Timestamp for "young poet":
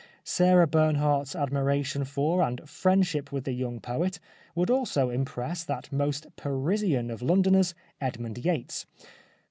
3.51-4.19